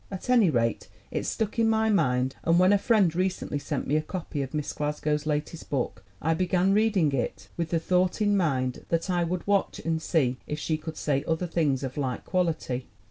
At 0.09 0.31
any 0.31 0.49
rate, 0.49 0.87
it 1.11 1.25
stuck 1.27 1.59
in 1.59 1.69
my 1.69 1.91
mind, 1.91 2.35
and 2.43 2.57
when 2.57 2.73
a 2.73 2.79
friend 2.79 3.15
recently 3.15 3.59
sent 3.59 3.85
me 3.85 3.95
a 3.97 4.01
copy 4.01 4.41
of 4.41 4.51
Miss 4.51 4.73
Glas 4.73 4.99
gow's 4.99 5.27
latest 5.27 5.69
book, 5.69 6.03
I 6.19 6.33
began 6.33 6.73
reading 6.73 7.11
it 7.11 7.49
with 7.55 7.69
the 7.69 7.77
thought 7.79 8.19
in 8.19 8.35
mind, 8.35 8.83
that 8.89 9.11
I 9.11 9.23
would 9.23 9.45
watch 9.45 9.77
and 9.77 10.01
see 10.01 10.37
if 10.47 10.57
she 10.57 10.75
could 10.75 10.97
say 10.97 11.23
other 11.27 11.45
things 11.45 11.83
of 11.83 11.97
like 11.97 12.25
quality. 12.25 12.87